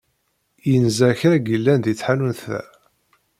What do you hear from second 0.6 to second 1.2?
Yenza